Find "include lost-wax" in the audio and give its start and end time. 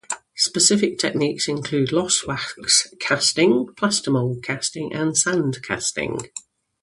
1.47-2.89